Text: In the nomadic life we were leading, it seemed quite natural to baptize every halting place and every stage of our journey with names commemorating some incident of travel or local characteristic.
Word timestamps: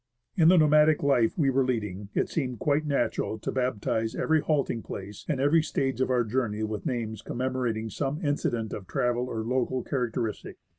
In 0.35 0.47
the 0.47 0.57
nomadic 0.57 1.03
life 1.03 1.37
we 1.37 1.51
were 1.51 1.63
leading, 1.63 2.09
it 2.15 2.27
seemed 2.27 2.57
quite 2.57 2.87
natural 2.87 3.37
to 3.37 3.51
baptize 3.51 4.15
every 4.15 4.41
halting 4.41 4.81
place 4.81 5.23
and 5.29 5.39
every 5.39 5.61
stage 5.61 6.01
of 6.01 6.09
our 6.09 6.23
journey 6.23 6.63
with 6.63 6.87
names 6.87 7.21
commemorating 7.21 7.91
some 7.91 8.19
incident 8.25 8.73
of 8.73 8.87
travel 8.87 9.27
or 9.29 9.43
local 9.43 9.83
characteristic. 9.83 10.57